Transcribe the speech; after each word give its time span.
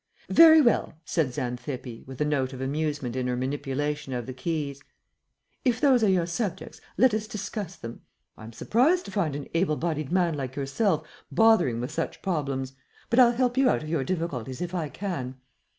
"Very 0.31 0.61
well," 0.61 0.93
said 1.05 1.31
Xanthippe, 1.31 2.05
with 2.07 2.19
a 2.19 2.25
note 2.25 2.53
of 2.53 2.59
amusement 2.59 3.15
in 3.15 3.27
her 3.27 3.35
manipulation 3.37 4.13
of 4.13 4.25
the 4.25 4.33
keys. 4.33 4.81
"If 5.63 5.79
those 5.79 6.03
are 6.03 6.09
your 6.09 6.25
subjects, 6.25 6.81
let 6.97 7.13
us 7.13 7.27
discuss 7.27 7.75
them. 7.75 8.01
I 8.35 8.45
am 8.45 8.51
surprised 8.53 9.05
to 9.05 9.11
find 9.11 9.35
an 9.35 9.47
able 9.53 9.75
bodied 9.75 10.11
man 10.11 10.33
like 10.33 10.55
yourself 10.55 11.07
bothering 11.31 11.79
with 11.81 11.91
such 11.91 12.23
problems, 12.23 12.73
but 13.11 13.19
I'll 13.19 13.33
help 13.33 13.57
you 13.57 13.69
out 13.69 13.83
of 13.83 13.89
your 13.89 14.03
difficulties 14.03 14.59
if 14.59 14.73
I 14.73 14.89
can. 14.89 15.35